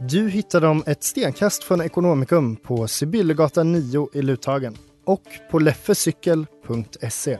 [0.00, 7.38] Du hittar dem ett stenkast från Ekonomikum på Sibyllegatan 9 i Luthagen och på leffecykel.se.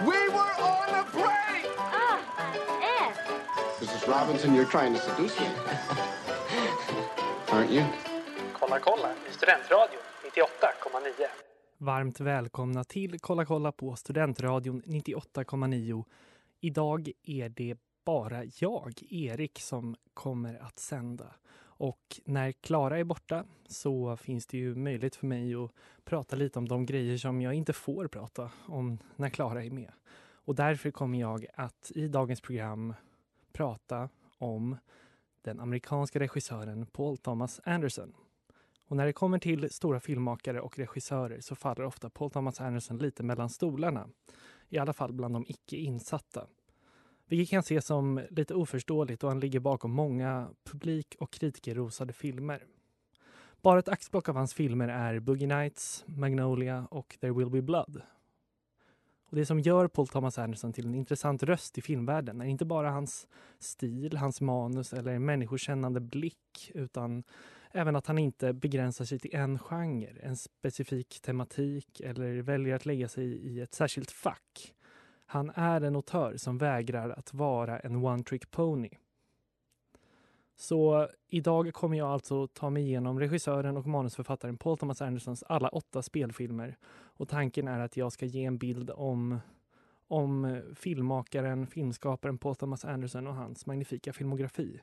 [0.00, 1.66] We were on a break!
[3.80, 4.08] Mrs.
[4.08, 5.46] Robinson, you're trying to seduce me.
[7.48, 7.84] Aren't you?
[8.52, 10.02] Kolla kolla i Studentradion
[10.34, 11.49] 98,9.
[11.82, 16.04] Varmt välkomna till Kolla kolla på Studentradion 98,9.
[16.60, 21.34] Idag är det bara jag, Erik, som kommer att sända.
[21.62, 25.70] Och när Klara är borta så finns det ju möjlighet för mig att
[26.04, 29.92] prata lite om de grejer som jag inte får prata om när Klara är med.
[30.32, 32.94] Och därför kommer jag att i dagens program
[33.52, 34.08] prata
[34.38, 34.76] om
[35.42, 38.12] den amerikanska regissören Paul Thomas Anderson.
[38.90, 42.98] Och när det kommer till stora filmmakare och regissörer så faller ofta Paul Thomas Anderson
[42.98, 44.08] lite mellan stolarna.
[44.68, 46.46] I alla fall bland de icke insatta.
[47.26, 52.64] Vilket kan ses som lite oförståeligt då han ligger bakom många publik och kritikerrosade filmer.
[53.62, 58.02] Bara ett axplock av hans filmer är Boogie Nights, Magnolia och There Will Be Blood.
[59.24, 62.64] Och det som gör Paul Thomas Anderson till en intressant röst i filmvärlden är inte
[62.64, 63.26] bara hans
[63.58, 67.24] stil, hans manus eller människokännande blick utan
[67.72, 72.86] även att han inte begränsar sig till en genre, en specifik tematik eller väljer att
[72.86, 74.74] lägga sig i ett särskilt fack.
[75.26, 78.90] Han är en autör som vägrar att vara en one-trick pony.
[80.56, 85.68] Så idag kommer jag alltså ta mig igenom regissören och manusförfattaren Paul Thomas Andersons alla
[85.68, 86.76] åtta spelfilmer.
[86.92, 89.40] Och tanken är att jag ska ge en bild om,
[90.08, 94.80] om filmmakaren, filmskaparen Paul Thomas Anderson och hans magnifika filmografi.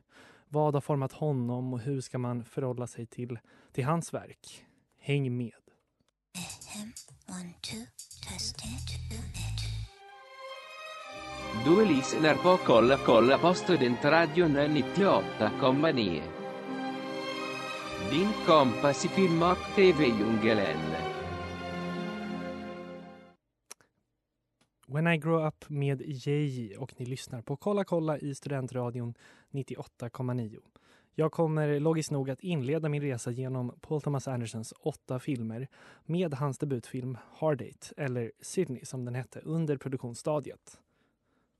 [0.49, 3.39] Vad har format honom och hur ska man förhålla sig till,
[3.71, 4.65] till hans verk?
[4.99, 5.51] Häng med!
[7.27, 7.97] One, two.
[11.65, 16.21] Du lyssnar på Kolla kolla på Studentradion 98,9.
[18.11, 21.06] Din kompass i film och tv-djungeln.
[24.89, 29.13] When I Grow Up med Jay och ni lyssnar på Kolla kolla i Studentradion
[29.51, 30.59] 98,9.
[31.15, 35.67] Jag kommer logiskt nog att inleda min resa genom Paul Thomas Andersons åtta filmer
[36.05, 40.79] med hans debutfilm Hard Eight, eller Sydney som den hette, under produktionsstadiet.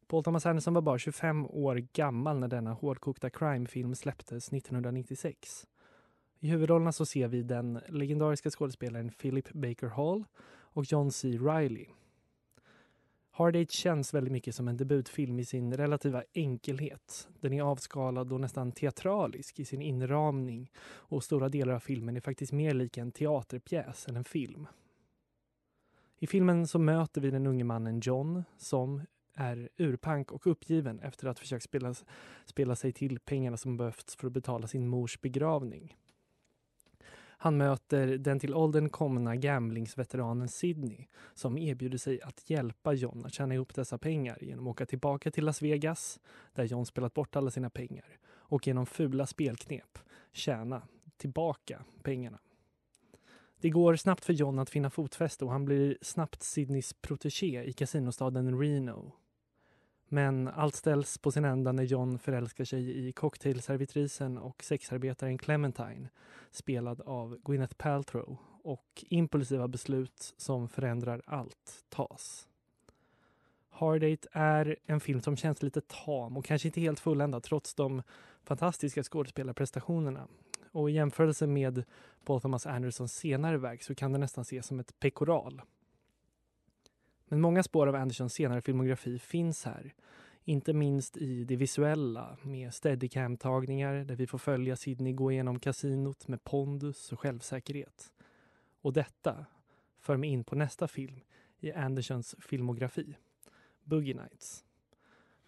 [0.07, 5.67] Paul Thomas Anderson var bara 25 år gammal när denna hårdkokta crimefilm släpptes 1996.
[6.39, 11.27] I huvudrollerna så ser vi den legendariska skådespelaren Philip Baker Hall och John C.
[11.27, 11.85] Reilly.
[13.37, 17.29] Hard Eight känns väldigt mycket som en debutfilm i sin relativa enkelhet.
[17.39, 22.21] Den är avskalad och nästan teatralisk i sin inramning och stora delar av filmen är
[22.21, 24.67] faktiskt mer lik en teaterpjäs än en film.
[26.19, 29.01] I filmen så möter vi den unge mannen John som
[29.33, 31.93] är urpank och uppgiven efter att försöka spela,
[32.45, 35.95] spela sig till pengarna som behövts för att betala sin mors begravning.
[37.39, 43.33] Han möter den till åldern komna gamblingsveteranen Sidney som erbjuder sig att hjälpa John att
[43.33, 46.19] tjäna ihop dessa pengar genom att åka tillbaka till Las Vegas
[46.53, 49.99] där John spelat bort alla sina pengar och genom fula spelknep
[50.31, 50.81] tjäna
[51.17, 52.39] tillbaka pengarna.
[53.61, 57.73] Det går snabbt för John att finna fotfäste och han blir snabbt Sydneys protegé i
[57.73, 59.11] kasinostaden Reno.
[60.09, 66.09] Men allt ställs på sin ända när John förälskar sig i cocktailservitrisen och sexarbetaren Clementine,
[66.51, 72.47] spelad av Gwyneth Paltrow, och impulsiva beslut som förändrar allt tas.
[73.69, 77.73] Hard Eight är en film som känns lite tam och kanske inte helt fulländad trots
[77.73, 78.03] de
[78.43, 80.27] fantastiska skådespelarprestationerna.
[80.71, 81.83] Och i jämförelse med
[82.25, 85.61] Paul Thomas Andersons senare verk så kan det nästan ses som ett pekoral.
[87.27, 89.93] Men många spår av Andersons senare filmografi finns här.
[90.43, 96.27] Inte minst i det visuella med steadicam-tagningar där vi får följa Sidney gå igenom kasinot
[96.27, 98.11] med pondus och självsäkerhet.
[98.81, 99.45] Och detta
[99.99, 101.19] för mig in på nästa film
[101.59, 103.17] i Andersons filmografi,
[103.83, 104.65] Boogie Nights.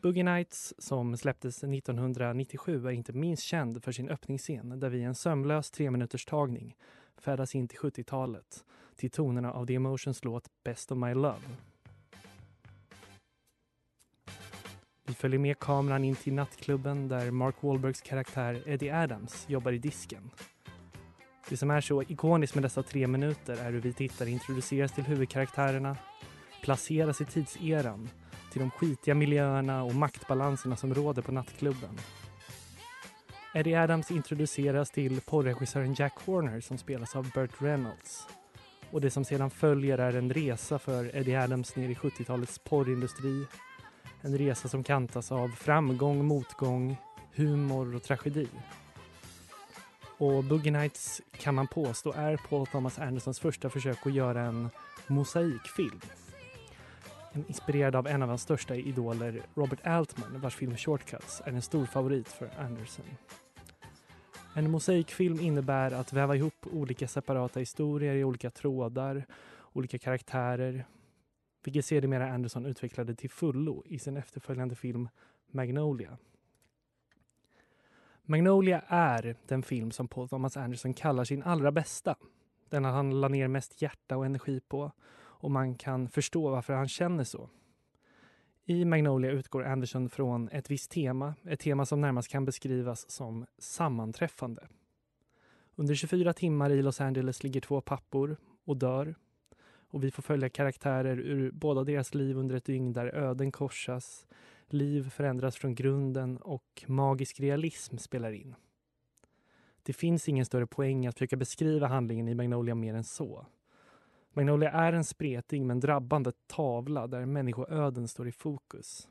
[0.01, 5.03] Boogie Nights, som släpptes 1997, är inte minst känd för sin öppningsscen där vi i
[5.03, 6.77] en sömlös treminuterstagning
[7.17, 8.65] färdas in till 70-talet
[8.99, 11.41] till tonerna av The Emotions låt Best of My Love.
[15.05, 19.77] Vi följer med kameran in till nattklubben där Mark Wahlbergs karaktär Eddie Adams jobbar i
[19.77, 20.31] disken.
[21.49, 25.03] Det som är så ikoniskt med dessa tre minuter är hur vi tittare introduceras till
[25.03, 25.97] huvudkaraktärerna,
[26.61, 28.09] placeras i tidseran,
[28.51, 31.99] till de skitiga miljöerna och maktbalanserna som råder på nattklubben.
[33.53, 38.27] Eddie Adams introduceras till porrregissören Jack Horner som spelas av Burt Reynolds.
[38.91, 43.45] Och det som sedan följer är en resa för Eddie Adams ner i 70-talets porrindustri.
[44.21, 46.97] En resa som kantas av framgång, motgång,
[47.35, 48.47] humor och tragedi.
[50.17, 54.69] Och Boogie Nights kan man påstå är Paul Thomas Andersons första försök att göra en
[55.07, 56.01] mosaikfilm.
[57.31, 61.61] En inspirerad av en av hans största idoler, Robert Altman, vars film Shortcuts är en
[61.61, 63.05] stor favorit för Anderson.
[64.53, 69.25] En mosaikfilm innebär att väva ihop olika separata historier i olika trådar,
[69.73, 70.85] olika karaktärer,
[71.63, 75.09] vilket sedermera Anderson utvecklade till fullo i sin efterföljande film
[75.51, 76.17] Magnolia.
[78.23, 82.15] Magnolia är den film som Paul Thomas Anderson kallar sin allra bästa.
[82.69, 86.87] Den han la ner mest hjärta och energi på och man kan förstå varför han
[86.87, 87.49] känner så.
[88.69, 93.45] I Magnolia utgår Anderson från ett visst tema, ett tema som närmast kan beskrivas som
[93.57, 94.67] sammanträffande.
[95.75, 99.15] Under 24 timmar i Los Angeles ligger två pappor och dör.
[99.61, 104.27] Och vi får följa karaktärer ur båda deras liv under ett dygn där öden korsas,
[104.67, 108.55] liv förändras från grunden och magisk realism spelar in.
[109.83, 113.45] Det finns ingen större poäng att försöka beskriva handlingen i Magnolia mer än så.
[114.33, 119.07] Magnolia är en spretig men drabbande tavla där människoöden står i fokus.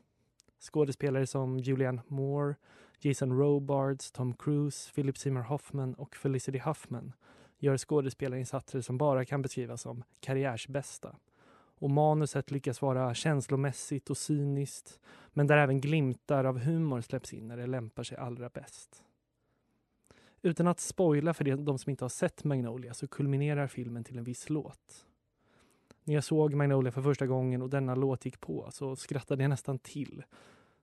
[0.59, 2.55] Skådespelare som Julianne Moore,
[2.99, 7.13] Jason Robards, Tom Cruise, Philip Seymour Hoffman och Felicity Huffman
[7.57, 11.15] gör skådespelarinsatser som bara kan beskrivas som karriärsbästa.
[11.81, 14.99] Och manuset lyckas vara känslomässigt och cyniskt
[15.33, 19.03] men där även glimtar av humor släpps in när det lämpar sig allra bäst.
[20.41, 24.23] Utan att spoila för de som inte har sett Magnolia så kulminerar filmen till en
[24.23, 25.05] viss låt.
[26.03, 29.49] När jag såg Magnolia för första gången och denna låt gick på så skrattade jag
[29.49, 30.23] nästan till.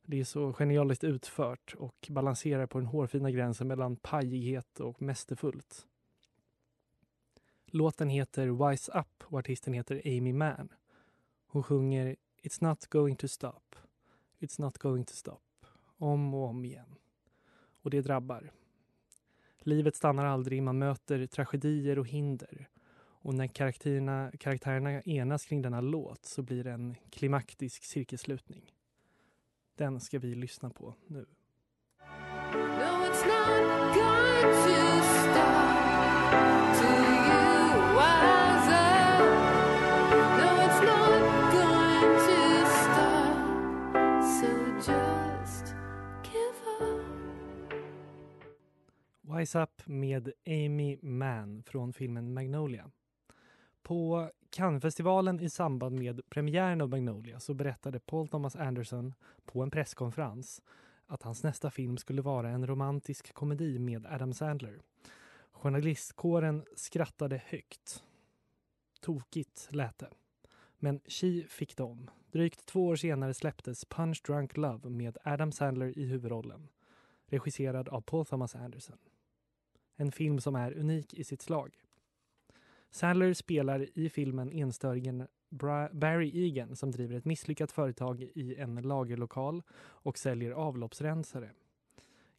[0.02, 5.86] Det är så genialiskt utfört och balanserar på den hårfina gränsen mellan pajighet och mästerfullt.
[7.66, 10.68] Låten heter Wise Up och artisten heter Amy Mann.
[11.46, 13.76] Hon sjunger It's not going to stop,
[14.40, 15.40] It's not going to stop
[15.98, 16.94] om och om igen.
[17.82, 18.50] Och det drabbar.
[19.58, 22.68] Livet stannar aldrig, man möter tragedier och hinder.
[23.26, 28.72] Och när karaktärerna, karaktärerna enas kring denna låt så blir det en klimaktisk cirkelslutning.
[29.76, 31.26] Den ska vi lyssna på nu.
[49.20, 52.90] Wise Up med Amy Mann från filmen Magnolia.
[53.86, 59.14] På Cannesfestivalen i samband med premiären av Magnolia så berättade Paul Thomas Anderson
[59.44, 60.62] på en presskonferens
[61.06, 64.80] att hans nästa film skulle vara en romantisk komedi med Adam Sandler.
[65.52, 68.04] Journalistkåren skrattade högt.
[69.00, 70.10] Tokigt lät det.
[70.78, 72.10] Men Chi fick dem.
[72.30, 76.68] Drygt två år senare släpptes Punch Drunk Love med Adam Sandler i huvudrollen.
[77.26, 78.98] Regisserad av Paul Thomas Anderson.
[79.96, 81.85] En film som är unik i sitt slag.
[82.96, 85.26] Sandler spelar i filmen enstöringen
[85.92, 91.50] Barry Egan som driver ett misslyckat företag i en lagerlokal och säljer avloppsrensare.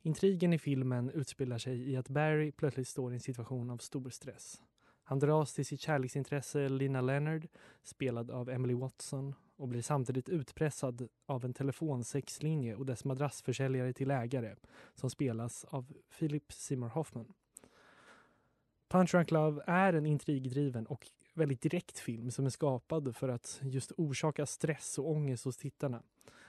[0.02, 4.10] Intrigen i filmen utspelar sig i att Barry plötsligt står i en situation av stor
[4.10, 4.62] stress.
[5.04, 7.48] Han dras till sitt kärleksintresse Lina Leonard,
[7.84, 14.12] spelad av Emily Watson och blir samtidigt utpressad av en telefonsexlinje och dess madrassförsäljare till
[14.12, 14.56] ägare
[14.96, 17.34] som spelas av Philip Seymour Hoffman.
[18.90, 23.60] Punch Drunk Love är en intrigdriven och väldigt direkt film som är skapad för att
[23.64, 26.04] just orsaka stress och ångest hos tittarna.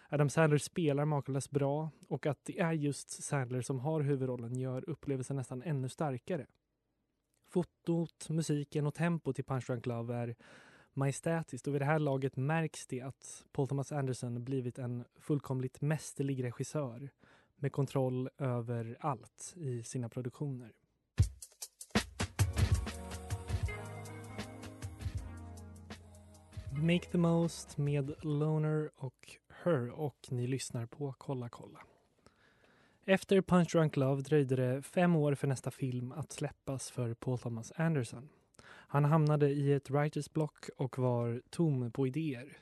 [0.09, 4.91] Adam Sandler spelar makalöst bra och att det är just Sandler som har huvudrollen gör
[4.91, 6.47] upplevelsen nästan ännu starkare.
[7.49, 10.37] Fotot, musiken och tempot i Punch Drunk Love är
[10.93, 15.81] majestätiskt och vid det här laget märks det att Paul Thomas Anderson blivit en fullkomligt
[15.81, 17.11] mästerlig regissör
[17.57, 20.73] med kontroll över allt i sina produktioner.
[26.83, 31.79] Make the Most med Loner och Her och ni lyssnar på Kolla kolla.
[33.05, 37.39] Efter Punch Drunk Love dröjde det fem år för nästa film att släppas för Paul
[37.39, 38.29] Thomas Anderson.
[38.65, 42.59] Han hamnade i ett writers block och var tom på idéer.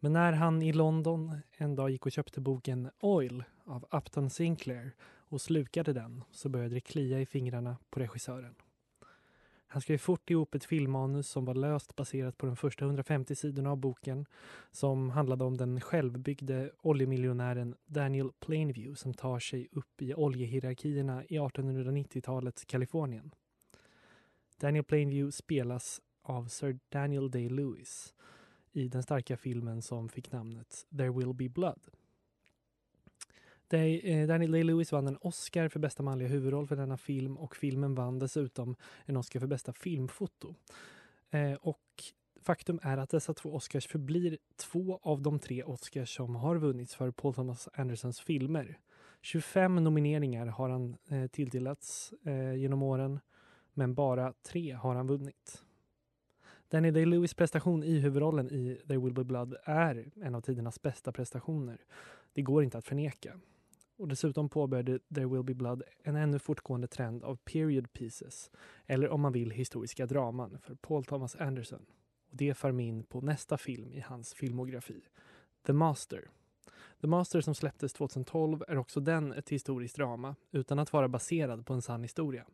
[0.00, 4.94] Men när han i London en dag gick och köpte boken Oil av Upton Sinclair
[5.02, 8.54] och slukade den så började det klia i fingrarna på regissören.
[9.70, 13.70] Han skrev fort ihop ett filmmanus som var löst baserat på de första 150 sidorna
[13.70, 14.26] av boken
[14.70, 21.38] som handlade om den självbyggde oljemiljonären Daniel Plainview som tar sig upp i oljehierarkierna i
[21.38, 23.30] 1890-talets Kalifornien.
[24.60, 28.14] Daniel Plainview spelas av Sir Daniel Day-Lewis
[28.72, 31.80] i den starka filmen som fick namnet There will be blood.
[33.68, 37.56] Danny eh, Daniel Day-Lewis vann en Oscar för bästa manliga huvudroll för denna film och
[37.56, 40.54] filmen vann dessutom en Oscar för bästa filmfoto.
[41.30, 41.84] Eh, och
[42.40, 46.94] faktum är att dessa två Oscars förblir två av de tre Oscars som har vunnits
[46.94, 48.78] för Paul Thomas Andersons filmer.
[49.22, 52.12] 25 nomineringar har han eh, tilldelats
[52.56, 53.20] genom åren,
[53.74, 55.62] men bara tre har han vunnit.
[56.68, 61.12] Danny Day-Lewis prestation i huvudrollen i There Will Be Blood är en av tidernas bästa
[61.12, 61.78] prestationer.
[62.32, 63.40] Det går inte att förneka.
[63.98, 68.50] Och dessutom påbörjade There Will Be Blood en ännu fortgående trend av period pieces,
[68.86, 71.86] eller om man vill historiska draman, för Paul Thomas Anderson.
[72.30, 75.02] Och det för mig in på nästa film i hans filmografi,
[75.66, 76.30] The Master.
[77.00, 81.66] The Master som släpptes 2012 är också den ett historiskt drama, utan att vara baserad
[81.66, 82.44] på en sann historia.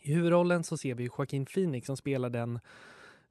[0.00, 2.60] I huvudrollen så ser vi Joaquin Phoenix som spelar den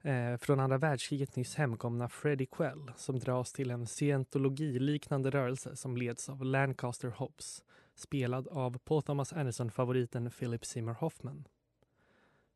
[0.02, 5.96] eh, från andra världskriget nyss hemkomna Freddie Quell som dras till en scientologiliknande rörelse som
[5.96, 7.64] leds av Lancaster Hobbs
[7.94, 11.48] spelad av Paul Thomas Anderson-favoriten Philip Seymour Hoffman.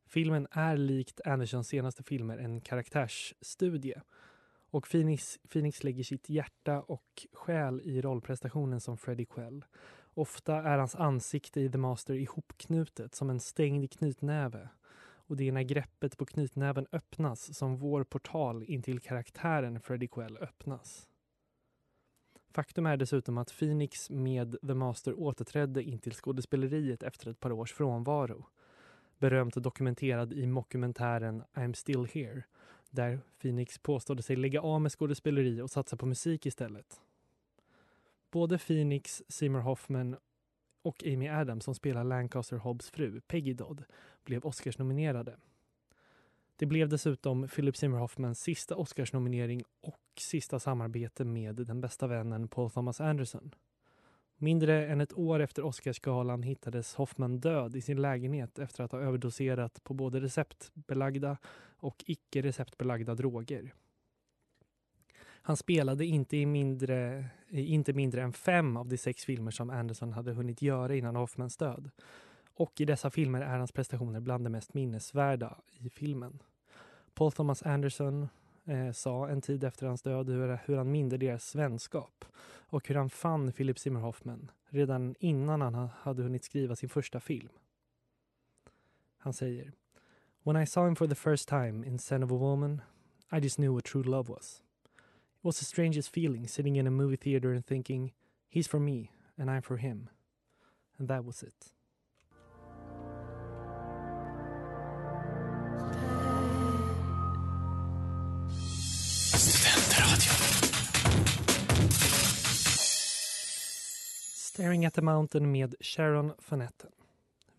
[0.06, 4.02] Filmen är likt Andersons senaste filmer en karaktärsstudie
[4.70, 9.64] och Phoenix, Phoenix lägger sitt hjärta och själ i rollprestationen som Freddie Quell.
[10.14, 14.68] Ofta är hans ansikte i The Master ihopknutet som en stängd knytnäve
[15.32, 20.08] och det är när greppet på knytnäven öppnas som vår portal in till karaktären Freddy
[20.08, 21.08] Quell öppnas.
[22.50, 27.52] Faktum är dessutom att Phoenix med The Master återträdde in till skådespeleriet efter ett par
[27.52, 28.46] års frånvaro.
[29.18, 32.42] Berömt dokumenterad i mockumentären I'm still here
[32.90, 37.00] där Phoenix påstådde sig lägga av med skådespeleri och satsa på musik istället.
[38.30, 40.16] Både Phoenix, Seymour Hoffman
[40.82, 43.84] och Amy Adams som spelar Lancaster Hobbs fru, Peggy Dodd,
[44.24, 45.36] blev Oscarsnominerade.
[46.56, 52.48] Det blev dessutom Philip Seymour Hoffmans sista Oscarsnominering och sista samarbete med den bästa vännen
[52.48, 53.54] Paul Thomas Anderson.
[54.36, 58.98] Mindre än ett år efter Oscarsgalan hittades Hoffman död i sin lägenhet efter att ha
[59.00, 61.36] överdoserat på både receptbelagda
[61.76, 63.74] och icke receptbelagda droger.
[65.44, 70.12] Han spelade inte, i mindre, inte mindre än fem av de sex filmer som Anderson
[70.12, 71.90] hade hunnit göra innan Hoffmans död.
[72.54, 76.42] Och i dessa filmer är hans prestationer bland de mest minnesvärda i filmen.
[77.14, 78.28] Paul Thomas Anderson
[78.64, 82.94] eh, sa en tid efter hans död hur, hur han minde deras vänskap och hur
[82.94, 87.48] han fann Philip Seymour Hoffman redan innan han hade hunnit skriva sin första film.
[89.18, 89.72] Han säger
[90.42, 92.80] When I saw him for the first time in Son of a Woman
[93.32, 94.62] I just knew what true love was.
[95.36, 98.12] It was the strangest feeling sitting in a movie theater and thinking
[98.48, 100.08] he's for me and I'm for him.
[100.98, 101.72] And that was it.
[114.62, 116.90] Staring at the Mountain med Sharon Fanetten.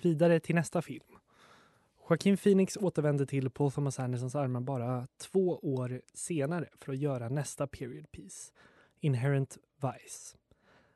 [0.01, 1.05] Vidare till nästa film.
[2.10, 7.29] Joaquin Phoenix återvände till Paul Thomas Andersons armar bara två år senare för att göra
[7.29, 8.53] nästa period piece,
[9.00, 10.38] Inherent Vice.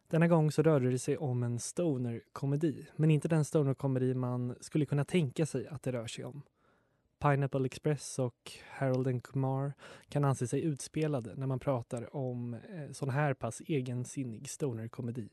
[0.07, 4.85] Denna gång så rörde det sig om en stoner-komedi, men inte den stoner-komedi man skulle
[4.85, 6.41] kunna tänka sig att det rör sig om.
[7.19, 9.73] Pineapple Express och Harold and Kumar
[10.09, 15.29] kan anse sig utspelade när man pratar om eh, sån här pass egensinnig stoner-komedi.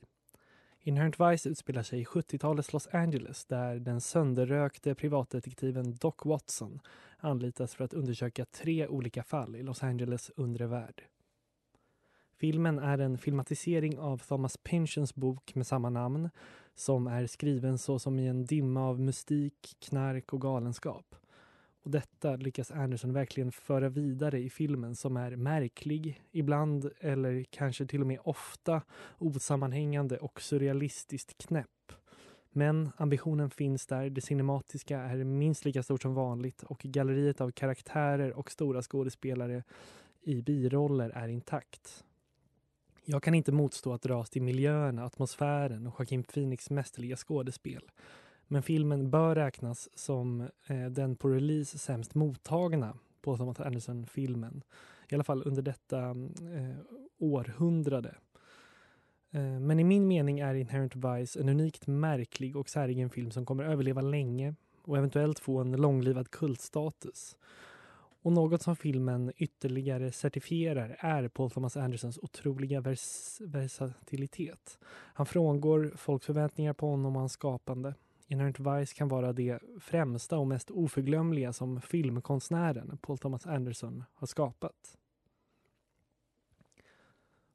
[0.86, 6.80] Inherent Vice utspelar sig i 70-talets Los Angeles där den sönderrökte privatdetektiven Doc Watson
[7.18, 11.02] anlitas för att undersöka tre olika fall i Los Angeles undre värld.
[12.36, 16.30] Filmen är en filmatisering av Thomas Pynchons bok med samma namn
[16.74, 21.16] som är skriven så som i en dimma av mystik, knark och galenskap.
[21.84, 27.86] Och detta lyckas Anderson verkligen föra vidare i filmen som är märklig, ibland eller kanske
[27.86, 28.82] till och med ofta
[29.18, 31.92] osammanhängande och surrealistiskt knäpp.
[32.50, 37.50] Men ambitionen finns där, det cinematiska är minst lika stort som vanligt och galleriet av
[37.50, 39.62] karaktärer och stora skådespelare
[40.22, 42.04] i biroller är intakt.
[43.04, 47.90] Jag kan inte motstå att dras till miljöerna, atmosfären och Joaquin Phoenix mästerliga skådespel.
[48.48, 54.62] Men filmen bör räknas som eh, den på release sämst mottagna Paul Thomas Anderson-filmen.
[55.08, 56.76] I alla fall under detta eh,
[57.18, 58.14] århundrade.
[59.30, 63.46] Eh, men i min mening är Inherent Vice en unikt märklig och säregen film som
[63.46, 67.36] kommer överleva länge och eventuellt få en långlivad kultstatus.
[68.22, 74.78] Och något som filmen ytterligare certifierar är Paul Thomas Andersons otroliga vers versatilitet.
[74.88, 77.94] Han frångår folks förväntningar på honom och hans skapande.
[78.26, 84.26] Inherent Vice kan vara det främsta och mest oförglömliga som filmkonstnären Paul Thomas Anderson har
[84.26, 84.96] skapat.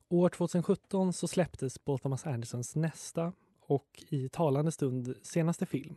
[0.09, 5.95] År 2017 så släpptes Paul Thomas Andersons nästa och i talande stund senaste film.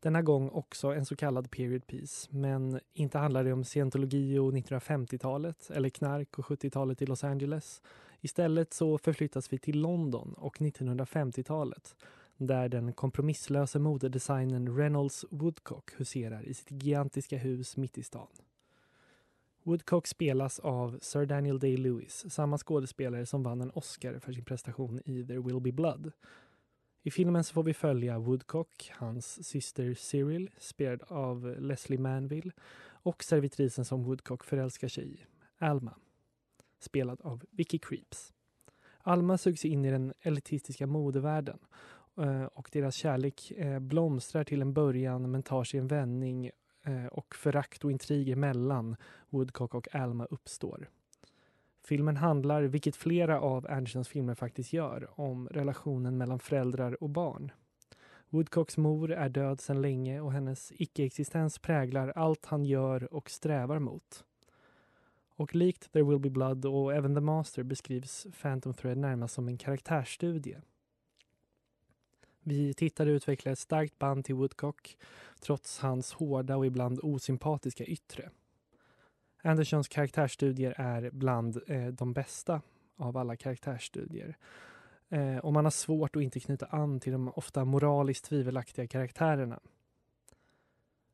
[0.00, 4.52] Denna gång också en så kallad period piece, men inte handlar det om scientologi och
[4.52, 7.82] 1950-talet eller knark och 70-talet i Los Angeles.
[8.20, 11.96] Istället så förflyttas vi till London och 1950-talet
[12.46, 18.28] där den kompromisslöse modedesignern Reynolds Woodcock huserar i sitt gigantiska hus mitt i stan.
[19.62, 25.00] Woodcock spelas av Sir Daniel Day-Lewis, samma skådespelare som vann en Oscar för sin prestation
[25.04, 26.12] i There Will Be Blood.
[27.02, 33.24] I filmen så får vi följa Woodcock, hans syster Cyril, spelad av Leslie Manville och
[33.24, 35.20] servitrisen som Woodcock förälskar sig i,
[35.58, 35.94] Alma,
[36.78, 38.32] spelad av Vicky Creeps.
[39.02, 41.58] Alma sugs in i den elitistiska modevärlden
[42.20, 46.50] Eh, och deras kärlek eh, blomstrar till en början men tar sig en vändning
[46.82, 48.96] eh, och förakt och intriger mellan
[49.30, 50.88] Woodcock och Alma uppstår.
[51.84, 57.52] Filmen handlar, vilket flera av Andersons filmer faktiskt gör, om relationen mellan föräldrar och barn.
[58.28, 63.78] Woodcocks mor är död sedan länge och hennes icke-existens präglar allt han gör och strävar
[63.78, 64.24] mot.
[65.36, 69.48] Och likt There Will Be Blood och även The Master beskrivs Phantom Thread närmast som
[69.48, 70.56] en karaktärsstudie.
[72.42, 74.96] Vi tittare utvecklar ett starkt band till Woodcock
[75.40, 78.30] trots hans hårda och ibland osympatiska yttre.
[79.42, 82.62] Andersons karaktärsstudier är bland eh, de bästa
[82.96, 84.36] av alla karaktärsstudier.
[85.08, 89.60] Eh, och man har svårt att inte knyta an till de ofta moraliskt tvivelaktiga karaktärerna.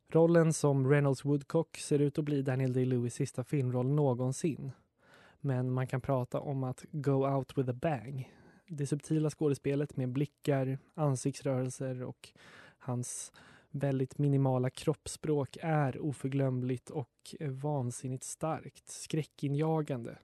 [0.08, 4.72] Rollen som Reynolds Woodcock ser ut att bli Daniel Day-Lewis sista filmroll någonsin.
[5.40, 8.32] Men man kan prata om att go out with a bang.
[8.68, 12.28] Det subtila skådespelet med blickar, ansiktsrörelser och
[12.78, 13.32] hans
[13.70, 20.18] väldigt minimala kroppsspråk är oförglömligt och vansinnigt starkt, skräckinjagande.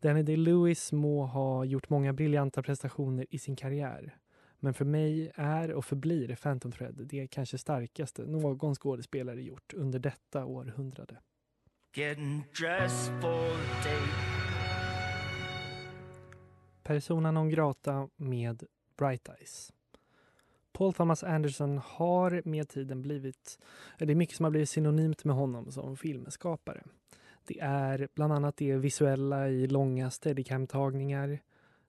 [0.00, 4.16] Danny Day-Lewis må ha gjort många briljanta prestationer i sin karriär.
[4.60, 9.98] Men för mig är och förblir Phantom Thread det kanske starkaste någon skådespelare gjort under
[9.98, 11.16] detta århundrade.
[16.88, 18.64] Persona non grata med
[18.96, 19.72] Bright Eyes.
[20.72, 23.58] Paul Thomas Anderson har med tiden blivit,
[23.98, 26.82] det är mycket som har blivit synonymt med honom som filmskapare.
[27.46, 31.38] Det är bland annat det visuella i långa steadicam-tagningar.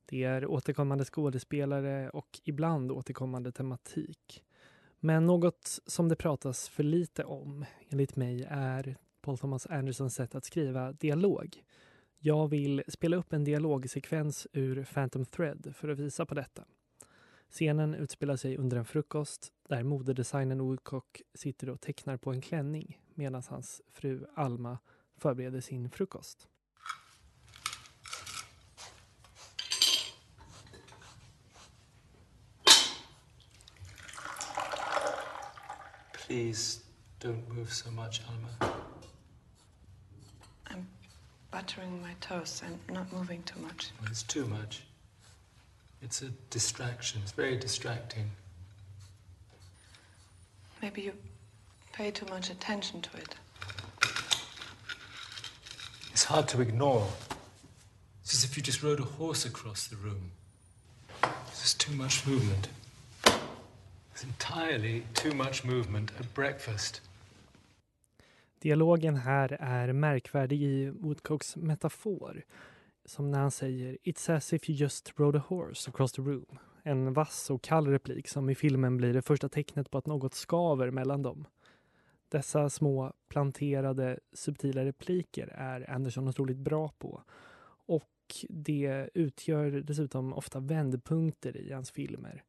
[0.05, 4.43] Det är återkommande skådespelare och ibland återkommande tematik.
[4.99, 10.35] Men något som det pratas för lite om, enligt mig, är Paul Thomas Andersons sätt
[10.35, 11.63] att skriva dialog.
[12.21, 16.63] Jag vill spela upp en dialogsekvens ur Phantom Thread för att visa på detta.
[17.49, 23.01] Scenen utspelar sig under en frukost där modedesignern Woodcock sitter och tecknar på en klänning
[23.13, 24.77] medan hans fru Alma
[25.17, 26.47] förbereder sin frukost.
[36.27, 36.81] Please
[37.19, 38.98] don't move so much, Alma.
[41.51, 42.63] Buttering my toast.
[42.63, 43.91] I'm not moving too much.
[43.99, 44.83] Well, it's too much.
[46.01, 47.21] It's a distraction.
[47.23, 48.29] It's very distracting.
[50.81, 51.13] Maybe you
[51.91, 53.35] pay too much attention to it.
[56.11, 57.07] It's hard to ignore.
[58.23, 60.31] It's as if you just rode a horse across the room.
[61.21, 62.69] There's too much movement.
[63.23, 67.01] There's entirely too much movement at breakfast.
[68.59, 72.43] Dialogen här är märkvärdig i Woodcocks metafor.
[73.05, 76.59] Som när han säger “It's as if you just rode a horse across the room”.
[76.83, 80.33] En vass och kall replik som i filmen blir det första tecknet på att något
[80.33, 81.47] skaver mellan dem.
[82.29, 87.23] Dessa små planterade subtila repliker är Anderson otroligt bra på.
[87.85, 92.43] Och det utgör dessutom ofta vändpunkter i hans filmer.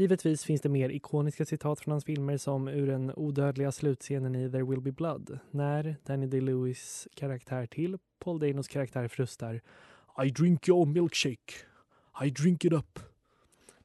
[0.00, 4.50] Givetvis finns det mer ikoniska citat från hans filmer som ur den odödliga slutscenen i
[4.50, 9.60] There will be blood när Danny DeLewis karaktär till Paul Danos karaktär frustar
[10.24, 11.52] I drink your milkshake.
[12.24, 12.98] I drink it up.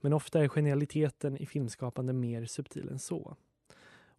[0.01, 3.37] Men ofta är genialiteten i filmskapande mer subtil än så.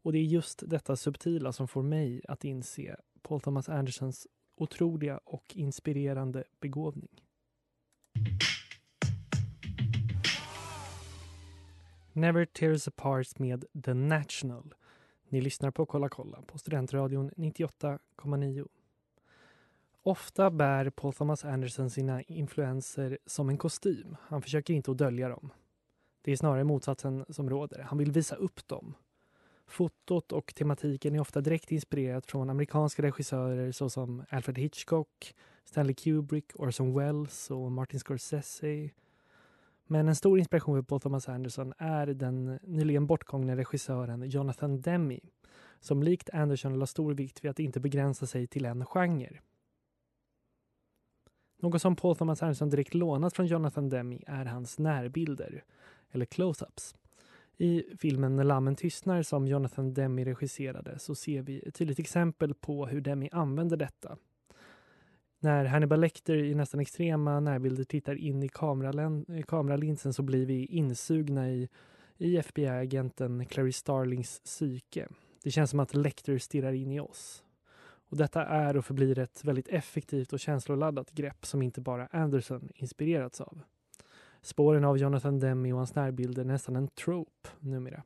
[0.03, 5.21] Och det är just detta subtila som får mig att inse Paul Thomas Andersons otroliga
[5.25, 7.23] och inspirerande begåvning.
[12.17, 14.75] Never Tears Apart med The National.
[15.29, 18.67] Ni lyssnar på Kolla kolla på Studentradion 98,9.
[20.03, 24.17] Ofta bär Paul Thomas Anderson sina influenser som en kostym.
[24.21, 25.53] Han försöker inte att dölja dem.
[26.23, 27.83] Det är snarare motsatsen som råder.
[27.83, 28.95] Han vill visa upp dem.
[29.67, 36.53] Fotot och tematiken är ofta direkt inspirerat från amerikanska regissörer såsom Alfred Hitchcock, Stanley Kubrick,
[36.55, 38.91] Orson Welles och Martin Scorsese.
[39.87, 45.19] Men en stor inspiration för Paul Thomas Anderson är den nyligen bortgångne regissören Jonathan Demme
[45.81, 49.41] som likt Anderson la stor vikt vid att inte begränsa sig till en genre.
[51.59, 55.65] Något som Paul Thomas Anderson direkt lånat från Jonathan Demme är hans närbilder,
[56.11, 56.95] eller close-ups.
[57.59, 62.55] I filmen När lammen tystnar som Jonathan Demme regisserade så ser vi ett tydligt exempel
[62.55, 64.17] på hur Demme använder detta.
[65.41, 68.49] När Hannibal Lecter i nästan extrema närbilder tittar in i
[69.47, 71.69] kameralinsen så blir vi insugna i,
[72.19, 75.09] i FBI-agenten Clarice Starlings psyke.
[75.43, 77.43] Det känns som att Lecter stirrar in i oss.
[78.09, 82.69] Och detta är och förblir ett väldigt effektivt och känsloladdat grepp som inte bara Anderson
[82.75, 83.61] inspirerats av.
[84.43, 88.03] Spåren av Jonathan Demme och hans närbilder är nästan en trope numera.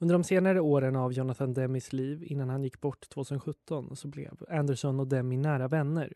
[0.00, 4.44] Under de senare åren av Jonathan Demis liv innan han gick bort 2017 så blev
[4.48, 6.12] Anderson och Demi nära vänner.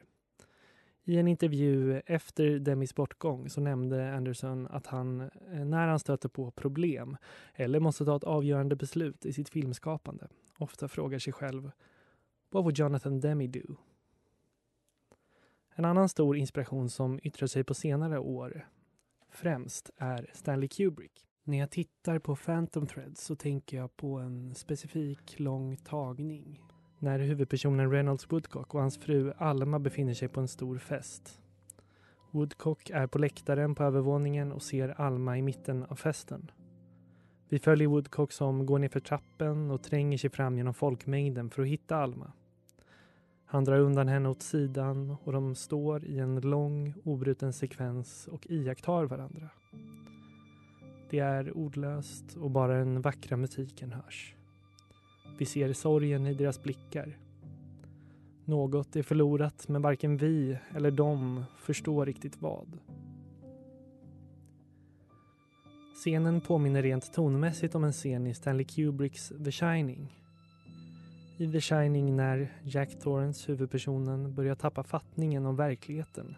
[1.05, 6.29] I en intervju efter Demis bortgång så nämnde Anderson att han, eh, när han stöter
[6.29, 7.17] på problem
[7.55, 11.71] eller måste ta ett avgörande beslut i sitt filmskapande, ofta frågar sig själv
[12.51, 13.77] What would Jonathan Demi do?
[15.75, 18.69] En annan stor inspiration som yttrar sig på senare år
[19.31, 21.27] främst är Stanley Kubrick.
[21.45, 26.61] När jag tittar på Phantom Thread så tänker jag på en specifik lång tagning.
[26.99, 31.41] När huvudpersonen Reynolds Woodcock och hans fru Alma befinner sig på en stor fest.
[32.31, 36.51] Woodcock är på läktaren på övervåningen och ser Alma i mitten av festen.
[37.49, 41.69] Vi följer Woodcock som går nerför trappen och tränger sig fram genom folkmängden för att
[41.69, 42.33] hitta Alma.
[43.45, 48.47] Han drar undan henne åt sidan och de står i en lång obruten sekvens och
[48.51, 49.51] iakttar varandra.
[51.13, 54.35] Det är ordlöst och bara den vackra musiken hörs.
[55.39, 57.19] Vi ser sorgen i deras blickar.
[58.45, 62.79] Något är förlorat men varken vi eller de förstår riktigt vad.
[65.95, 70.19] Scenen påminner rent tonmässigt om en scen i Stanley Kubricks The Shining.
[71.39, 76.35] I The Shining när Jack Torrance, huvudpersonen, börjar tappa fattningen om verkligheten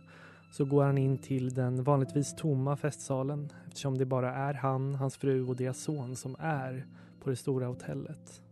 [0.54, 5.16] så går han in till den vanligtvis tomma festsalen eftersom det bara är han, hans
[5.16, 6.86] fru och deras son som är
[7.20, 8.42] på det stora hotellet.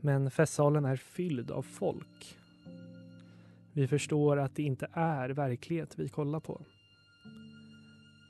[0.00, 2.38] Men festsalen är fylld av folk.
[3.72, 6.60] Vi förstår att det inte är verklighet vi kollar på.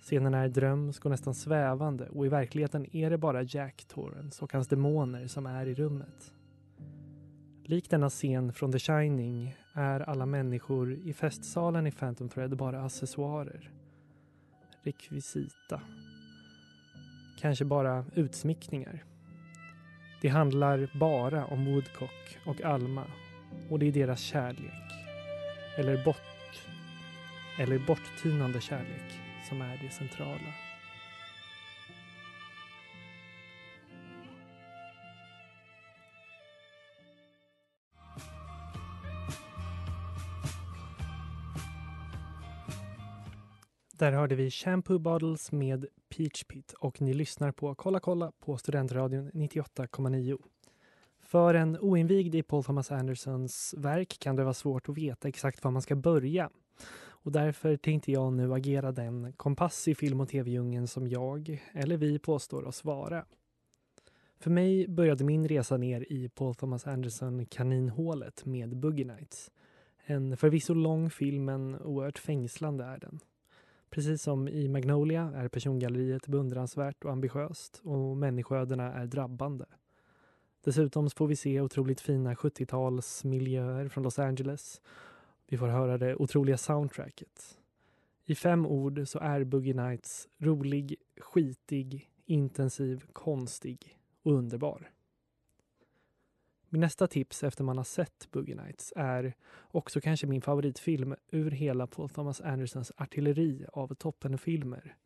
[0.02, 4.52] Scenen är drömsk och nästan svävande och i verkligheten är det bara Jack Torrance och
[4.52, 6.32] hans demoner som är i rummet.
[7.64, 12.84] Likt denna scen från The Shining är alla människor i festsalen i Phantom Thread bara
[12.84, 13.70] accessoarer.
[14.82, 15.80] Rekvisita.
[17.40, 19.04] Kanske bara utsmyckningar.
[20.20, 23.04] Det handlar bara om Woodcock och Alma
[23.70, 24.92] och det är deras kärlek.
[25.78, 26.62] Eller bort...
[27.60, 30.67] Eller borttynande kärlek som är det centrala.
[43.98, 48.58] Där hörde vi Shampoo Bottles med Peach Pit och ni lyssnar på Kolla kolla på
[48.58, 50.38] Studentradion 98,9.
[51.20, 55.64] För en oinvigd i Paul Thomas Andersons verk kan det vara svårt att veta exakt
[55.64, 56.50] var man ska börja.
[57.00, 61.96] Och därför tänkte jag nu agera den kompass i film och tv-djungeln som jag, eller
[61.96, 63.24] vi, påstår oss vara.
[64.40, 69.50] För mig började min resa ner i Paul Thomas Anderson kaninhålet med Boogie Nights.
[70.04, 73.20] En förvisso lång film men oerhört fängslande är den.
[73.90, 79.64] Precis som i Magnolia är persongalleriet beundransvärt och ambitiöst och människoödena är drabbande.
[80.64, 84.80] Dessutom får vi se otroligt fina 70-talsmiljöer från Los Angeles.
[85.46, 87.58] Vi får höra det otroliga soundtracket.
[88.24, 94.90] I fem ord så är Boogie Nights rolig, skitig, intensiv, konstig och underbar.
[96.70, 101.50] Min nästa tips efter man har sett Boogie Nights är också kanske min favoritfilm ur
[101.50, 104.96] hela Paul Thomas Andersons artilleri av toppenfilmer.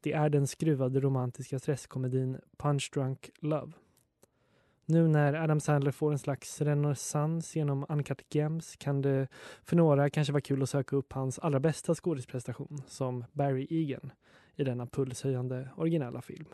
[0.00, 3.72] Det är den skruvade romantiska stresskomedin Punch Drunk Love.
[4.86, 9.28] Nu när Adam Sandler får en slags renässans genom Uncut Gems kan det
[9.62, 14.12] för några kanske vara kul att söka upp hans allra bästa skådesprestation som Barry Egan
[14.56, 16.46] i denna pulshöjande originella film.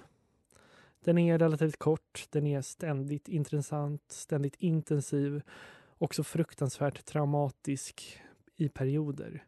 [1.04, 5.42] Den är relativt kort, den är ständigt intressant, ständigt intensiv,
[5.98, 8.20] också fruktansvärt traumatisk
[8.56, 9.44] i perioder.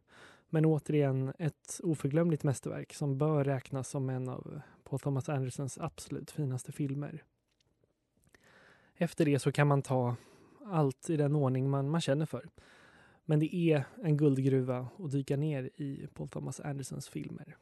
[0.49, 6.31] Men återigen ett oförglömligt mästerverk som bör räknas som en av Paul Thomas Andersons absolut
[6.31, 7.23] finaste filmer.
[8.95, 10.17] Efter det så kan man ta
[10.67, 12.49] allt i den ordning man, man känner för.
[13.25, 17.57] Men det är en guldgruva att dyka ner i Paul Thomas Andersons filmer.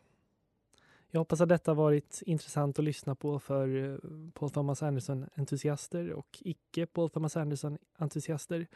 [1.10, 3.98] Jag hoppas att detta varit intressant att lyssna på för eh,
[4.34, 8.66] Paul Thomas Anderson-entusiaster och icke Paul Thomas Anderson-entusiaster.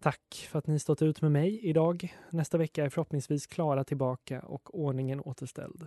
[0.00, 2.14] Tack för att ni stått ut med mig idag.
[2.30, 5.86] Nästa vecka är förhoppningsvis Klara tillbaka och ordningen återställd.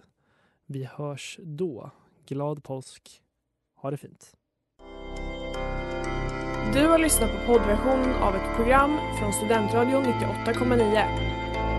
[0.65, 1.91] Vi hörs då.
[2.25, 3.21] Glad påsk.
[3.75, 4.37] Ha det fint.
[6.73, 11.40] Du har lyssnat på poddversion av ett program från Studentradion 98,9.